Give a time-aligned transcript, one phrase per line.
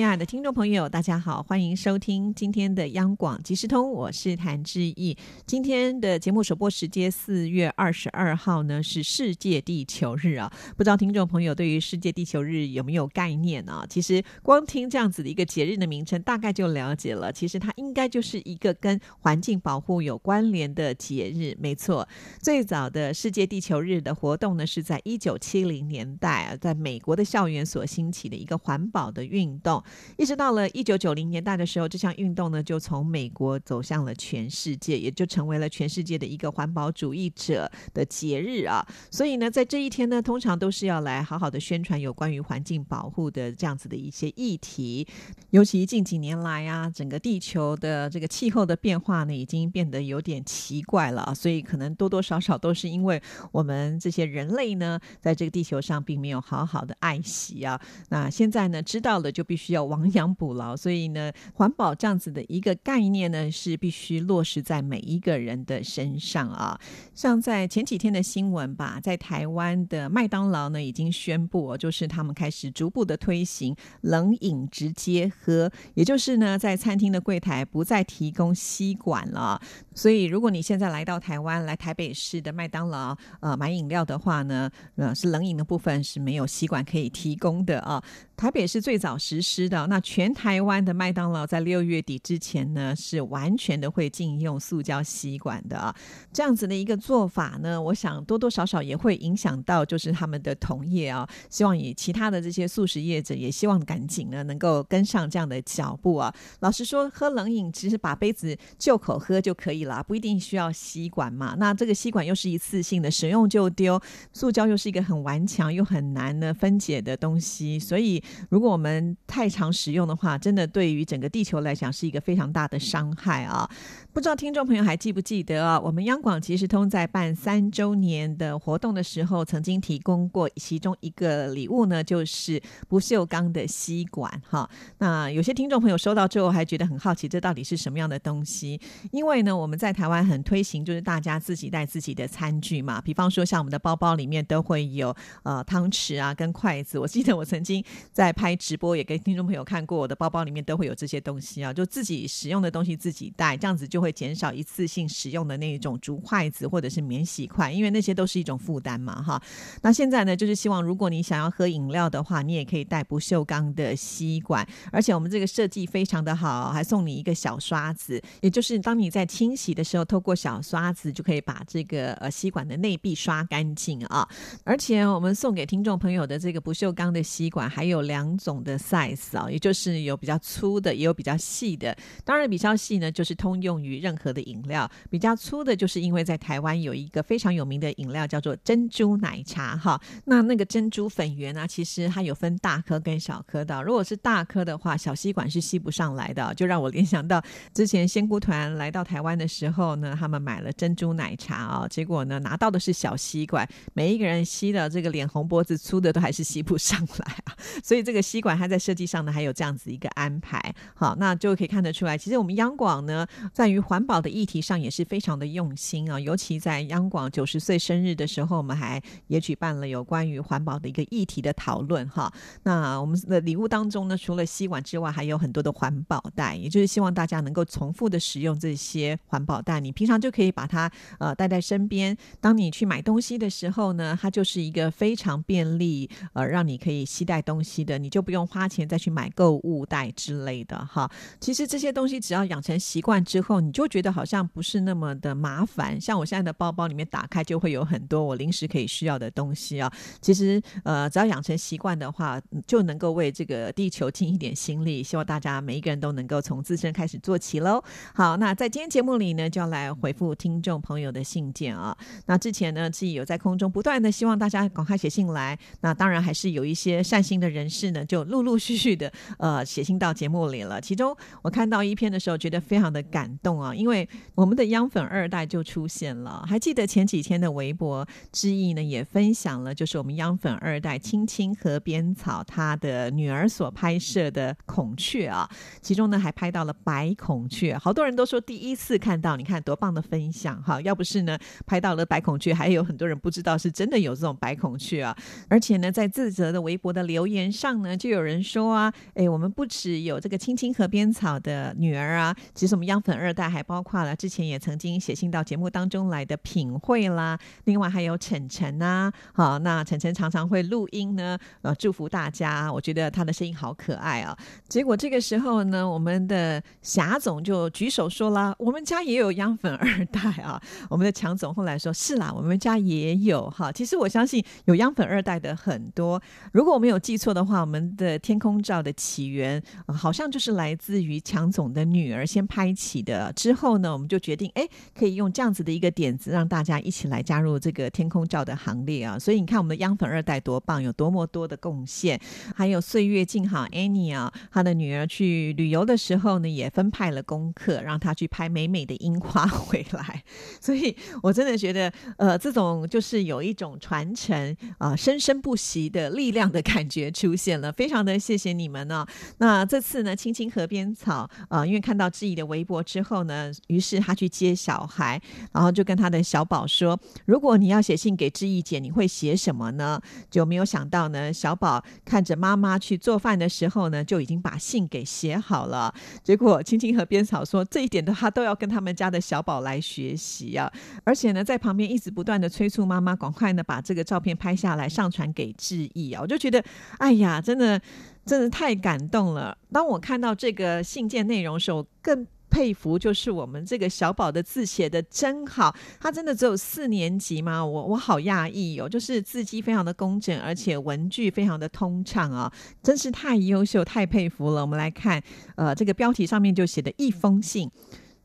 [0.00, 5.14] 亲爱的听众朋友，大家好，欢迎收听今天的央广即时通，我是谭志毅。
[5.44, 10.50] 今天的节目首播时间四月二十二号呢，是世界地球日啊。
[10.74, 13.84] 不知道听众朋友对于世界地球日有没有概念啊？
[13.90, 17.30] 其实光听这样子的一个节日的名称，大概就了解了。
[17.30, 21.54] 其实它应该就是一个跟环境保护有关联的节日。
[21.60, 22.08] 没错，
[22.40, 29.84] 最早的世界地球日的活动呢，是在一九七零年代啊，在美国的校园所兴起的一个环保的运动。
[30.16, 38.86] 一直到了一九九零年代的时候，这项运动呢就从美国走向了全世界，也就成为了全世界的一个环保主义者的节日啊。
[39.10, 45.06] 所以呢，在这一天呢，通常都是要来好好的宣传有关于环境保护的这样子的一些议题。
[45.50, 53.20] 尤其近几年来啊，整个地球的这个气候的变化呢，已经变得有点奇怪了，所以可能多多少少都是因为
[53.52, 57.80] 我们这些人类呢，在这个地球上并没有好好的爱惜啊。
[58.08, 59.90] 那现在呢，知道了就必须要。
[59.90, 66.78] 亡羊补牢，所以呢，环保这样子的一个概念呢，是必须落实在每一个人的身上啊。
[67.12, 79.60] 像在前几天的新闻吧，在台湾的麦当劳呢，已经宣布，就是他们开始逐步的推行冷饮直接喝，也就是呢，在餐厅的柜台不再提供吸管了。
[79.92, 88.00] 所以，如果你现在来到台湾，来台北市的麦当劳呃买饮料的话呢，呃是冷饮的部分是没有吸管可以提供的啊。
[88.40, 95.94] 台北是最早实施的，那全台湾的麦当劳在六月底之前呢，是完全的会禁用塑胶吸管的啊。
[96.32, 101.28] 这样子的一个做法呢，我想多多少少也会影响到就是他们的同业啊。
[101.50, 106.34] 希望以其他的这些素食业者也希望赶紧呢能够跟上这样的脚步啊。
[106.60, 111.54] 老实说，喝冷饮其实把杯子就口喝就可以了，不一定需要吸管嘛。
[111.58, 114.00] 那这个吸管又是一次性的，使用就丢，
[114.32, 118.24] 塑胶又是一个很顽强又很难呢分解的东西，所以。
[118.48, 123.68] 如果我们太常使用的话，真的对于整个地球来讲是一个非常大的伤害啊！
[124.12, 125.78] 不知道听众朋友还记不记得啊？
[125.78, 134.68] 我们央广即时通在办三周年的活动的时候，曾经提供过其中一个礼物呢，就是不锈钢的吸管哈。
[134.98, 138.80] 那有些听众朋友收到之后还觉得很好奇，这到底是什么样的东西？
[139.12, 143.00] 因为呢，我们在台湾很推行，就是大家自己带自己的餐具嘛。
[143.00, 146.98] 比方说，像我们的包包里面都会有呃汤匙啊跟筷子。
[146.98, 147.84] 我记得我曾经。
[148.12, 159.40] 在拍直播也给听众朋友看过，我的包包里面都会有这些东西啊，就自己使用的东西自己带，这样子就会减少一次性使用的那一种竹筷子或者是免洗筷，因为那些都是一种负担嘛，哈。
[159.82, 174.28] 那现在呢，就是希望如果你想要喝饮料的话，你也可以带不锈钢的吸管，而且我们这个设计非常的好，还送你一个小刷子，也就是当你在清洗的时候，透过小刷子就可以把这个呃吸管的内壁刷干净啊。
[174.64, 178.00] 而且我们送给听众朋友的这个不锈钢的吸管还有。
[178.10, 181.96] 两种的 size 啊，也就是有比较粗的，也有比较细的。
[182.24, 190.00] 当然，比较细呢，就是通用于于任何的饮料；比较粗的，就是因为在台湾有一个非常有名的饮料叫做珍珠奶茶哈。
[190.24, 193.82] 那那个珍珠粉圆啊，其实它有分大颗跟小颗的。
[193.82, 197.42] 如果是大颗的话，小吸管是吸不上来的，就让我联想到
[197.72, 208.00] 之前仙姑团来到台湾的时候呢，他们买了珍珠奶茶啊，结果呢拿到的是小吸管，每一个人吸的这个脸红脖子粗的都还是吸不上来啊，所以。
[208.02, 210.58] 这个吸管它在设计上呢，还有这样子一个安排，
[210.94, 216.20] 好，那就可以看得出来，其实我们央广呢，在于环保的议题上也是非常的用心啊。
[216.20, 222.32] 尤其在央广九十岁生日的时候，我们还也举办了有关于环保的一个议题的讨论哈。
[222.62, 229.80] 那我们的礼物当中呢，除了吸管之外，还有很多的环保袋，也就是希望大家能够重复的使用这些环保袋。
[229.80, 237.80] 你平常就可以把它呃带在身边，当你去买东西的时候呢，它就是一个非常便利呃，让你可以携带东西。
[237.84, 241.10] 的你就不用花钱再去买购物袋之类的哈。
[241.40, 246.00] 其实这些东西只要养成习惯之后，你就觉得好像不是那么的麻烦。
[246.00, 249.92] 像我现在的包包里面打开就会有很多我临时可以需要的东西啊。
[250.20, 255.02] 其实呃，只要养成习惯的话，就能够为这个地球尽一点心力。
[255.02, 257.82] 希望大家每一个人都能够从自身开始做起喽。
[258.14, 261.94] 好，那在今天节目里呢，就要来回复听众朋友的信件啊。
[262.26, 265.58] 那之前呢，自己有在空中不断的希望大家赶快写信来。
[265.80, 267.90] 那当然还是有一些善心的人士。
[267.90, 270.80] 呢，就陆陆续续的呃写信到节目里了。
[270.80, 276.44] 其中我看到一篇的时候，觉得非常的感动啊，因为我们的央粉二代就出现了。
[276.48, 285.48] 还记得前几天的微博之意呢，也分享了，就是我们央粉二代青青河边草他的女儿所拍摄的孔雀啊，
[285.82, 290.80] 其中呢还拍到了白孔雀，好多人都说第一次看到，你看多棒的分享哈！
[290.80, 295.16] 要不是呢拍到了白孔雀，还有很多人不知道是真的有这种白孔雀啊。
[295.48, 314.36] 而且呢，在自责的微博的留言上呢，就有人说啊，哎，我们不只有这个青青河边草的女儿啊，其实我们央粉二代还包括了之前也曾经写信到节目当中来的品慧啦，另外还有晨晨呐，好，那晨晨常常会录音呢，呃，祝福大家，我觉得他的声音好可爱啊。
[314.68, 320.62] 结果这个时候呢，我们的霞总就举手说了，我们家也有央粉二代啊。
[320.88, 323.72] 我们的强总后来说，是啦，我们家也有哈。
[323.72, 326.22] 其实我相信有央粉二代的很多。
[326.52, 333.32] 如果我没有记错的话，我们的天空照的起源好像就是来自于强总的女儿先拍起的。
[333.40, 339.18] 之后呢，我们就决定，哎，可以用这样子的一个点子，让大家一起来加入这个天空照的行列啊。
[339.18, 342.20] 所以你看，我们的央粉二代多棒，有多么多的贡献。
[342.54, 350.22] 还有岁月静好 Annie 啊，她的女儿去旅游的时候呢，也分派了功课，让她去拍美美的樱花 回来。
[350.60, 359.06] 所以我真的觉得，呃，这种就是有一种传承啊，生生不息的力量的感觉出现了，非常的谢谢你们呢。
[359.38, 363.29] 那这次呢，青青河边草啊，因为看到志毅的微博之后呢，
[363.68, 365.20] 于是他去接小孩，
[365.52, 370.00] 然后就跟他的小宝说：“如果你要写信给志毅姐，你会写什么呢？”
[370.30, 375.94] 就没有想到呢，小宝看着妈妈去做饭的时候呢，就已经把信给写好了。
[376.22, 380.70] 结果青青和边草说，这一点的话都要跟他们家的小宝来学习啊，
[381.04, 386.62] 而且呢，在旁边一直不断的催促妈妈赶快呢把这个照片拍下来上传给志毅啊，我就觉得，
[386.98, 387.80] 哎呀，真的
[388.24, 389.56] 真的太感动了。
[389.72, 397.64] 当我看到这个信件内容时候，更佩服就是我们这个小宝的字写的真好，他真的只有四年级吗？
[397.64, 402.52] 我我好讶异哦，就是字迹非常的工整，而且文句非常的通畅啊，
[402.82, 404.60] 真是太优秀，太佩服了。
[404.60, 405.22] 我们来看，
[405.54, 407.70] 呃，这个标题上面就写的一封信。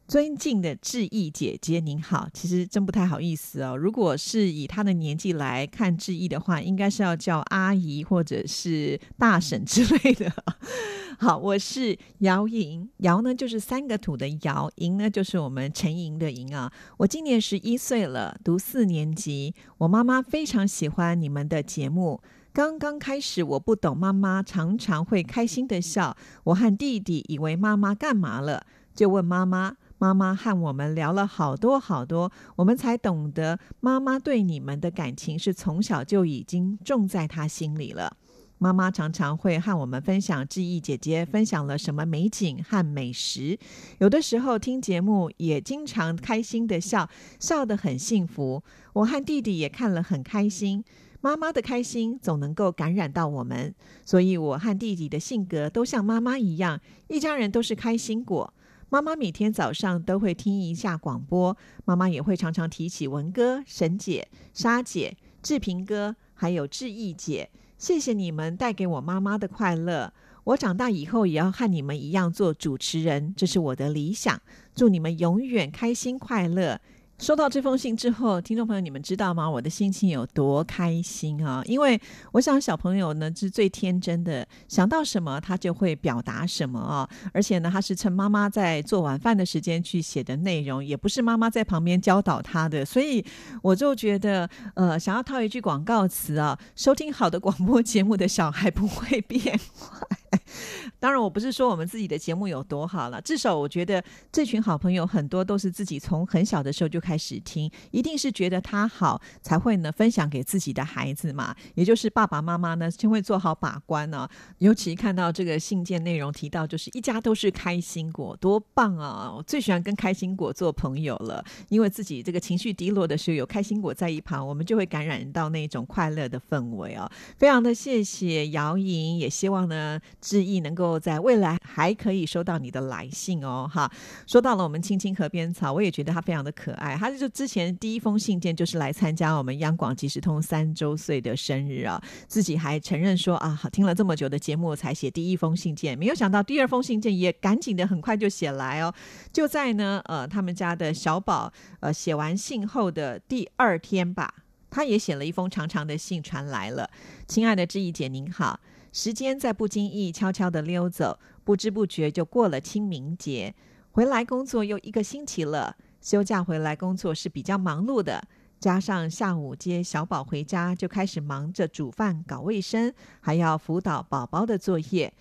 [0.07, 3.75] 尊敬的志毅姐姐您好，其实真不太好意思哦。
[3.75, 10.31] 如果是以她的年纪来看志毅的话，应该是要叫阿姨或者是大婶之类的。
[11.17, 16.71] 好，我是姚莹，姚呢就是三个土的姚，莹呢就是我们陈莹的莹啊。
[16.97, 19.55] 我今年十一岁了，读四年级。
[19.79, 22.21] 我妈妈非常喜欢你们的节目。
[22.53, 26.15] 刚刚开始我不懂，妈妈常常会开心的笑。
[26.43, 29.75] 我和弟弟以为妈妈干嘛了，就问妈妈。
[30.05, 38.15] 妈妈和我们聊了好多好多，我们才懂得妈妈对你们的感情是从小就已经种在她心里了。
[38.59, 43.57] 妈妈常常会和我们分享志毅姐姐分享了什么美景和美食，
[43.97, 47.09] 有的时候听节目也经常开心的笑，
[47.39, 48.61] 笑得很幸福。
[48.93, 50.83] 我和弟弟也看了很开心，
[51.19, 53.73] 妈妈的开心总能够感染到我们，
[54.05, 58.53] 所以我和弟弟的性格都像妈妈一样，一家人都是开心果。
[58.95, 67.49] 妈妈每天早上都会听一下广播，妈妈也会常常提起文哥、沈姐、沙姐、志平哥，还有志毅姐。
[67.77, 70.13] 谢谢你们带给我妈妈的快乐，
[70.45, 74.41] 我长大以后也要和你们一样做主持人，这是我的理想。
[74.73, 76.79] 祝你们永远开心快乐。
[77.17, 79.49] 收到这封信之后，听众朋友，你们知道吗？
[79.49, 81.61] 我的心情有多开心啊！
[81.65, 81.99] 因为
[82.33, 87.09] 我想小朋友呢是最天真的，想到什么他就会表达什么啊！
[87.33, 93.25] 而且呢，他是趁妈妈在做晚饭的时间去写的内容，也不是妈妈在旁边教导他的，所以
[93.63, 100.14] 我就觉得，呃，想要套一句广告词啊：收听好的广播节目的小孩不会变坏。
[100.99, 111.55] 当然，我不是说我们自己的节目有多好了，至少我觉得这群好朋友很多都是自己从很小的时候就开始听，一定是觉得他好才会呢分享给自己的孩子嘛。
[111.75, 114.27] 也就是爸爸妈妈呢先会做好把关呢。
[114.59, 119.31] 尤其看到这个信件内容提到，就是一家都是开心果，多棒啊！
[119.35, 127.11] 我最喜欢跟开心果做朋友了，因为自己这个情绪低落的时候，有开心果在一旁，我们就会感染到那种快乐的氛围啊。
[127.37, 129.99] 非常的谢谢姚莹，也希望呢。
[130.21, 133.91] 致意能够在未来还可以收到你的来信哦，哈！
[134.27, 136.95] 说到了我们青青河边草，我也觉得他非常的可爱。
[136.95, 148.93] 他就之前第一封信件就是来参加我们央广即时通三周岁的生日啊，自己还承认说啊，好听了这么久的节目才写第一封信件，没有想到第二封信件也赶紧的很快就写来哦。
[149.33, 154.33] 就在呢，呃，他们家的小宝呃写完信后的第二天吧，
[154.69, 156.89] 他也写了一封长长的信传来了。
[157.27, 158.59] 亲爱的志毅姐您好。
[158.95, 163.53] 时间在不经意悄悄的溜走，不知不觉就过了清明节。
[163.91, 168.25] 回来工作又一个星期了，休假回来工作是比较忙碌的，
[168.57, 175.13] 加上下午接小宝回家，就开始忙着煮饭、搞卫生，还要辅导宝宝的作业。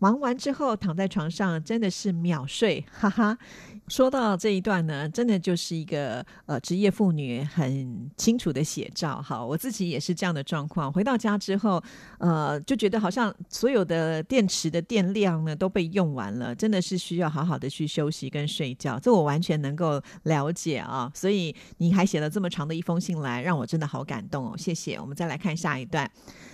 [0.00, 3.38] 忙完之后，躺在床上真的是秒睡， 哈哈。
[3.86, 9.20] 说到这一段呢，真的就是一个呃职业妇女很清楚的写照。
[9.20, 10.92] 哈，我自己也是这样的状况。
[10.92, 11.82] 回到家之后，
[12.18, 18.98] 呃，就觉得好像所有的电池的电量呢都被用完了，真的是需要好好的去休息跟睡觉。
[18.98, 21.10] 这我完全能够了解啊。
[21.12, 24.98] 所以你还写了这么长的一封信来，让我真的好感动哦，谢谢。
[25.00, 26.10] 我们再来看下一段。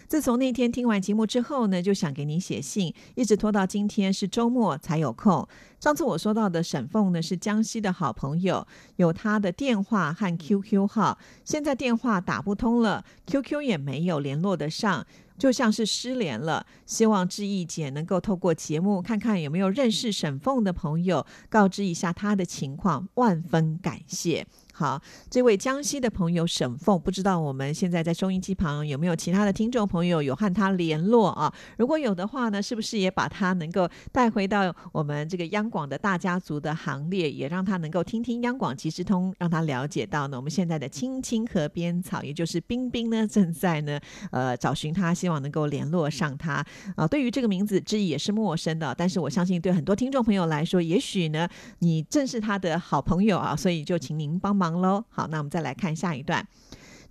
[0.08, 5.46] 自从那天听完节目之后呢，就想给你写信，一直拖到今天是周末才有空。
[5.80, 15.04] 上次我说到的沈凤呢，是江西的好朋友，有他的电话和 QQ 号，现在电话打不通了，QQ 也没有联络得上，
[15.36, 16.64] 就像是失联了。
[16.86, 24.46] 希望志毅姐能够透过节目，看看有没有认识沈凤的朋友，告知一下他的情况，万分感谢。
[24.78, 31.50] 好，这位江西的朋友沈凤，不知道我们现在在收音机旁有没有其他的听众朋友有和他联络啊？
[31.78, 43.98] 如果有的话呢，是不是也把他能够带回到我们这个央广的大家族的行列，也让他能够听听央广即时通，让他了解到呢，我们现在的青青河边草，也就是冰冰呢，正在呢，
[44.30, 46.62] 呃，找寻他，希望能够联络上他
[46.96, 47.08] 啊。
[47.08, 54.65] 对于这个名字，之意也是陌生的，但是我相信对很多听众朋友来说，也许呢，你正是他的好朋友啊，所以就请您帮忙。
[54.72, 56.46] 喽，好，那我们再来看下一段。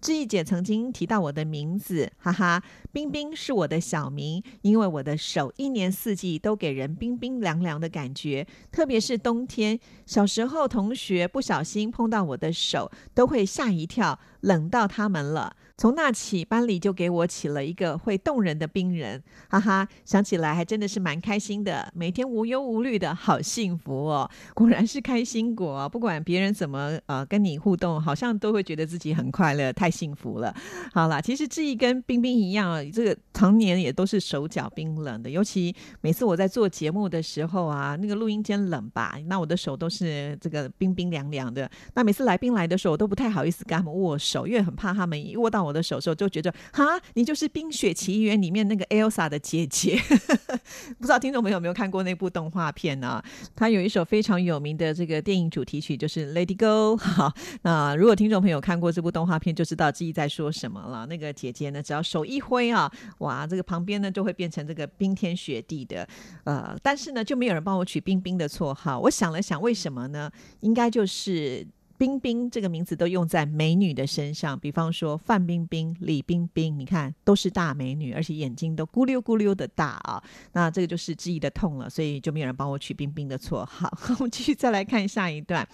[0.02, 9.80] 志毅姐曾经提到我的名字，哈哈，冰冰是我的小名，因为我的手一年四季都给人冰冰凉凉的感觉，特别是冬天。
[10.06, 15.56] 小时候同学不小心碰到我的手，都会吓一跳，冷到他们了。
[15.78, 30.56] 从那起，班里就给我起了一个会动人的冰人，哈哈，想起来还真的是蛮开心的，每天无忧无虑的好幸福哦，果然是开心果，不管别人怎么呃跟你互动，好像都会觉得自己很快乐，太幸福了。
[30.94, 45.65] 好啦，其实志毅跟冰冰一样，这个常年也都是手脚冰冷的，尤其每次我在做节目的时候啊，那个录音间冷吧，那我的手都是这个冰冰凉凉的，那每次来宾来的时候，我都不太好意思跟他们握手，因为很怕他们一握到。
[45.66, 50.00] 我的手时候就觉得，哈，你就是《冰雪奇缘》里面那个 Elsa 的姐姐。
[51.00, 53.22] 不知道听众朋友有没有看过那部动画片呢？
[53.56, 56.96] 它有一首非常有名的这个电影主题曲，就是《Lady Go》。
[57.02, 61.06] 好，那如果听众朋友看过这部动画片，就知道自己在说什么了。
[61.08, 66.08] 那个姐姐呢，只要手一挥啊，哇，这个旁边呢就会变成这个冰天雪地的。
[66.44, 69.00] 呃，但是呢，就没有人帮我取冰冰的绰号。
[69.00, 70.32] 我想了想，为什么呢？
[70.62, 71.66] 应该就是。
[71.98, 80.22] 冰冰这个名字都用在美女的身上，比方说范冰冰、李冰冰，你看都是大美女，而且眼睛都咕溜咕溜的大啊。
[80.54, 83.92] 那这个就是记忆的痛了，所以就没有人帮我取冰冰的绰号。
[84.20, 85.68] 我们继续再来看下一段。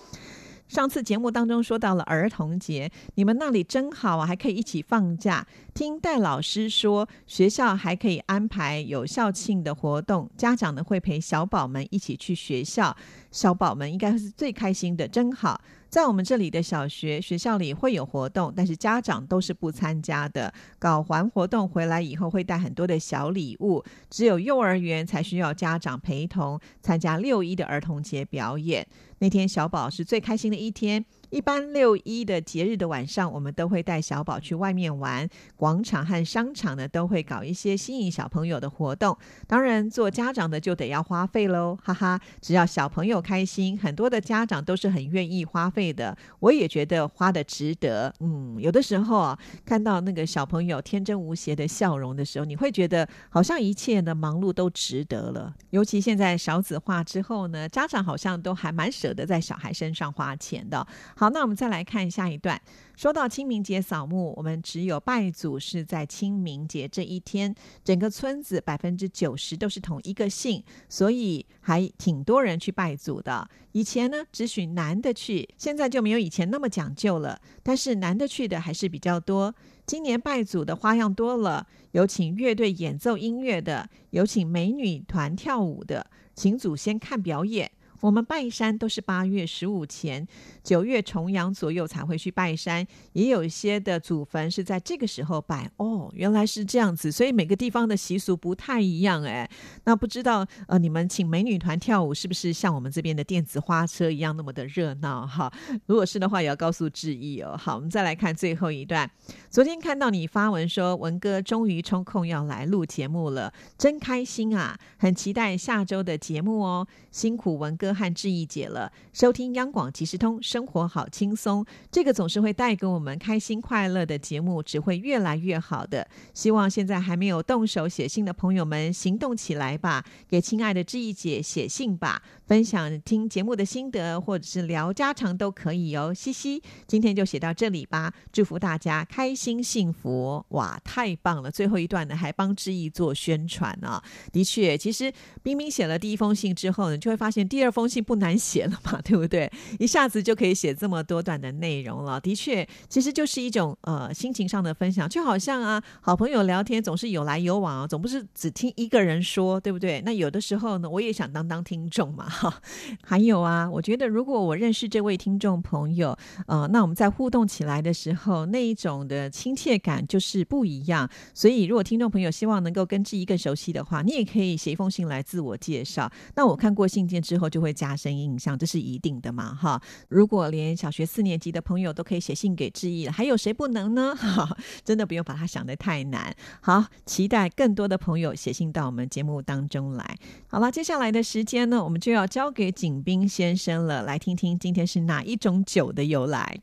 [0.68, 5.46] 上次节目当中说到了儿童节，你们那里真好啊，还可以一起放假。
[5.74, 12.96] 听戴老师说，学校还可以安排有校庆的活动，家长呢会陪小宝们一起去学校，
[13.32, 15.60] 小宝们应该是最开心的，真好。
[15.92, 20.54] 在我们这里的小学学校里会有活动，但是家长都是不参加的。
[20.80, 28.88] 搞完活动回来以后会带很多的小礼物，只有幼儿园才需要家长陪同参加六一的儿童节表演。
[29.20, 31.04] 那天小宝是最开心的一天。
[31.32, 39.18] 一般六一的节日的晚上，我们都会带小宝去外面玩，广场和商场呢都会搞一些吸引小朋友的活动。
[39.48, 42.20] 当然，做家长的就得要花费喽，哈哈！
[42.42, 46.16] 只要小朋友开心，很多的家长都是很愿意花费的。
[46.42, 48.14] 我也觉得花的值得。
[48.20, 55.54] 嗯，有的时候啊，看到那个小朋友天真无邪的笑容的时候，你会觉得好像一切的忙碌都值得了。
[55.70, 60.86] 尤其现在少子化之后呢，家长好像都还蛮舍得在小孩身上花钱的。
[61.22, 62.60] 好，那我们再来看下一段。
[62.96, 67.54] 说到清明节扫墓，我们只有拜祖是在清明节这一天。
[67.84, 73.48] 整个村子百分之九十都是同一个姓，所以还挺多人去拜祖的。
[73.74, 77.40] 以前呢，只许男的去，现在就没有以前那么讲究了。
[77.62, 79.54] 但是男的去的还是比较多。
[79.86, 87.70] 今年拜祖的花样多了，有请乐队演奏音乐的，有请美女团跳舞的，请祖先看表演。
[88.02, 90.28] 我们拜山都是八月十五前，
[90.64, 95.70] 九月重阳左右才会去拜山，也有一些的祖坟是在这个时候拜。
[95.78, 99.48] 哦，原来是这样子，所以每个地方的习俗不太一样哎。
[99.84, 105.54] 那不知道呃，你们请美女团跳舞是不是像我们这边的电子花车一样那么的热闹哈？
[105.86, 107.56] 如果是的话，也要告诉志毅哦。
[107.56, 109.08] 好，我们再来看最后一段。
[109.52, 114.76] 昨天看到你发文说文哥终于抽空要来录节目了，真开心啊！
[114.98, 116.88] 很期待下周的节目哦。
[117.12, 117.91] 辛苦文哥。
[117.94, 118.92] 和志毅姐了。
[119.14, 121.66] 收听央广即时通，生活好轻松。
[121.92, 126.08] 这个总是会带给我们开心快乐的节目，只会越来越好的。
[126.34, 136.14] 希望现在还没有动手写信的朋友们行动起来吧，给亲爱的志毅姐写信吧，分享听节目的心得，或者是聊家常都可以哦。
[136.14, 140.44] 嘻嘻，今天就写到这里吧，祝福大家开心幸福！
[140.50, 141.52] 哇，太棒了！
[141.52, 144.02] 最后一段呢，还帮志毅做宣传啊。
[144.32, 145.12] 的确，其实
[145.44, 149.52] 冰冰写了第一封信之后呢，就会发现第二封信不难写了嘛， 对不对？
[149.80, 152.20] 一下子就可以写这么多段的内容了。
[152.20, 160.02] 的确，其实就是一种呃心情上的分享，就好像啊，好朋友聊天总是有来有往啊，总不是只听一个人说，对不对？
[160.06, 162.62] 那有的时候呢，我也想当当听众嘛，哈。
[163.04, 171.10] 还有啊，我觉得如果我认识这位听众朋友，呃，那我们在互动起来的时候，那一种的亲切感就是不一样。
[171.34, 176.12] 所以，如果听众朋友希望能够跟志毅更熟悉的话，你也可以写一封信来自我介绍。
[176.36, 179.82] 那我看过信件之后，就会加深印象，这是一定的嘛，哈。
[180.10, 184.16] 如果连小学四年级的朋友都可以写信给志毅了，还有谁不能呢？
[184.20, 186.36] 哈，真的不用把它想得太难。
[186.62, 190.18] 好，期待更多的朋友写信到我们节目当中来。
[190.48, 196.60] 好了，接下来的时间呢，我们就要交给景斌先生了，来听听今天是哪一种酒的由来。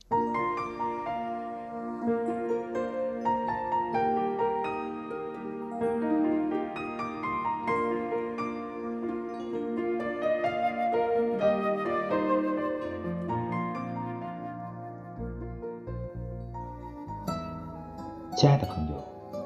[18.39, 18.95] 亲爱的朋友，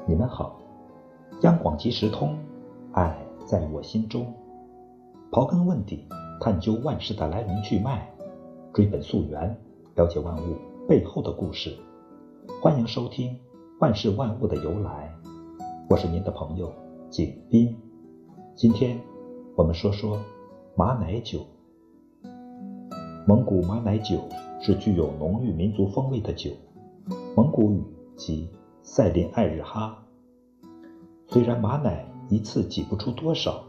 [0.07, 0.55] 你们好！
[1.41, 2.37] 央广即时通，
[2.91, 4.31] 爱在我心中。
[5.31, 6.05] 刨根问底，
[6.39, 8.07] 探究万事的来龙去脉，
[8.71, 9.57] 追本溯源，
[9.95, 10.57] 了解万物
[10.87, 11.75] 背后的故事。
[12.61, 13.31] 欢迎收听
[13.79, 15.11] 《万事万物的由来》，
[15.89, 16.71] 我是您的朋友
[17.09, 17.75] 景斌。
[18.53, 18.99] 今天
[19.55, 20.19] 我们说说
[20.75, 21.39] 马奶酒。
[23.25, 24.19] 蒙古马奶酒
[24.61, 26.51] 是具有浓郁民族风味的酒，
[27.35, 27.83] 蒙古语
[28.15, 28.47] 即。
[28.85, 29.97] 赛林艾日哈，
[31.27, 33.63] 虽然马奶一次挤不出多少，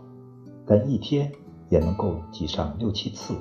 [0.66, 1.30] 但一天
[1.70, 3.32] 也能够挤上六七次。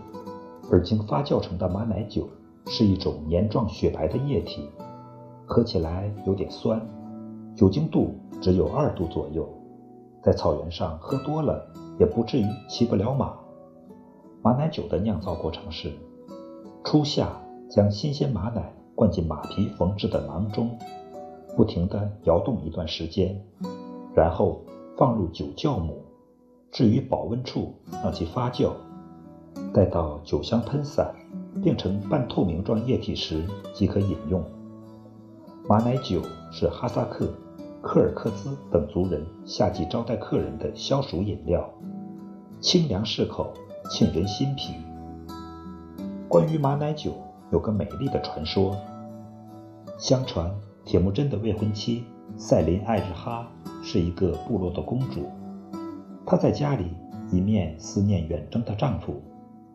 [0.72, 2.30] 而经发酵成的马奶酒
[2.68, 4.70] 是一种黏状雪白的液体，
[5.48, 6.80] 喝起来有点酸，
[7.56, 9.50] 酒精度只有二度左右，
[10.22, 11.68] 在草原上喝多了
[12.00, 13.34] 也不至于骑不了马。
[14.44, 15.92] 马奶酒的酿造过程是：
[16.84, 17.36] 初夏
[17.68, 20.70] 将新鲜马奶灌进马皮缝制的囊中。
[21.56, 23.40] 不停地摇动一段时间，
[24.16, 24.62] 然后
[24.98, 26.04] 放入酒酵母，
[26.72, 28.72] 置于保温处让其发酵。
[29.72, 31.14] 待到酒香喷散，
[31.62, 34.44] 变成半透明状液体时，即可饮用。
[35.68, 37.28] 马奶酒是哈萨克、
[37.82, 41.70] 柯尔克孜等族人夏季招待客人的消暑饮料，
[42.60, 43.54] 清凉适口，
[43.90, 44.74] 沁人心脾。
[46.28, 47.12] 关于马奶酒，
[47.52, 48.76] 有个美丽的传说，
[50.00, 50.52] 相传。
[50.86, 52.04] 铁木真的未婚妻
[52.36, 53.50] 赛琳艾日哈
[53.82, 55.26] 是一个部落的公主，
[56.26, 56.86] 她在家里
[57.32, 59.22] 一面思念远征的丈夫，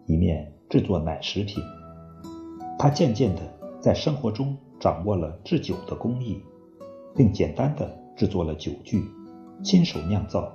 [0.06, 1.62] 一面制作奶食品。
[2.78, 3.42] 她渐渐地
[3.80, 6.42] 在生活中掌握了制酒的工艺，
[7.16, 9.04] 并简单的制作了酒具，
[9.62, 10.52] 亲手酿造。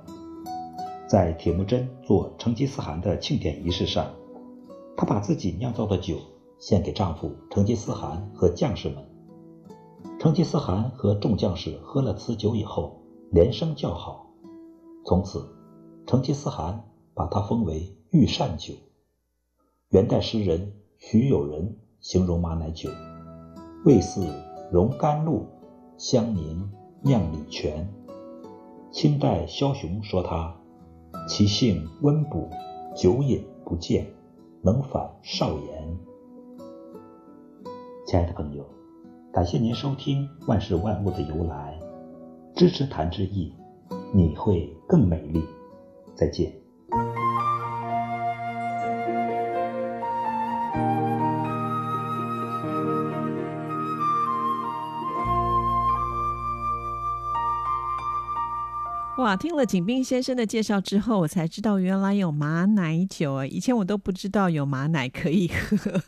[1.06, 4.06] 在铁木真做成吉思汗的庆典仪式上，
[4.96, 6.16] 她把自己酿造的酒
[6.58, 9.04] 献给丈夫成吉思汗和将士们。
[10.24, 12.98] 成吉思汗和众将士喝了此酒以后，
[13.30, 14.26] 连声叫好。
[15.04, 15.46] 从此，
[16.06, 16.82] 成吉思汗
[17.12, 18.72] 把它封为御膳酒。
[19.90, 22.88] 元代诗人徐友仁形容马奶酒：
[23.84, 24.26] 味似
[24.72, 25.46] 溶甘露，
[25.98, 27.86] 香凝酿礼泉。
[28.90, 30.56] 清代枭雄说它：
[31.28, 32.48] 其性温补，
[32.96, 34.10] 久饮不厌，
[34.62, 35.98] 能反少言。
[38.06, 38.73] 亲爱的朋友。
[39.34, 41.76] 感谢您收听《万事万物的由来》，
[42.56, 43.52] 支持谭志毅，
[44.14, 45.42] 你会更美丽。
[46.14, 46.52] 再见。
[59.18, 63.44] 哇，听了景斌先生的介绍之后，我才知道原来有马奶酒啊！
[63.44, 66.00] 以前我都不知道有马奶可以喝。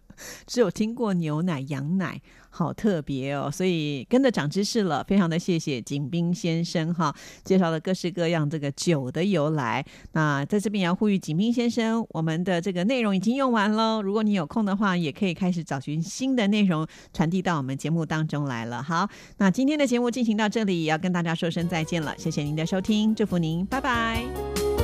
[0.47, 9.85] 只有听过牛奶、羊奶，好特别哦，所以跟着长知识了，非常的谢谢景斌先生哈，介绍了各式各样这个酒的由来。
[10.13, 18.83] 那在这边也要呼吁景斌先生，我们的这个内容已经用完喽，如果你有空的话，也可以开始找寻新的内容传递到我们节目当中来了。
[18.83, 24.76] 好，那今天的节目进行到这里，也要跟大家说声再见了，谢谢您的收听，祝福您，拜拜。